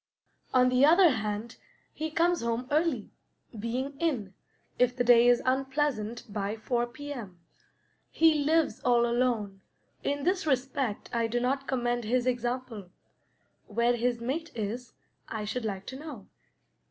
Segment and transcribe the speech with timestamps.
[0.51, 1.57] On the other hand,
[1.93, 3.11] he comes home early,
[3.59, 4.33] being in,
[4.79, 7.37] if the day is unpleasant, by four P.M.
[8.09, 9.61] He lives all alone;
[10.03, 12.89] in this respect I do not commend his example.
[13.67, 14.93] Where his mate is,
[15.27, 16.25] I should like to know.